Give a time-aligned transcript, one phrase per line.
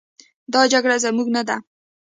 [0.53, 1.57] دا جګړې زموږ نه دي.